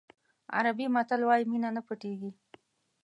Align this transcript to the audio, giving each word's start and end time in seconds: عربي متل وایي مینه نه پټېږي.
عربي 0.55 0.85
متل 0.95 1.21
وایي 1.27 1.43
مینه 1.51 1.69
نه 1.75 1.81
پټېږي. 1.87 2.31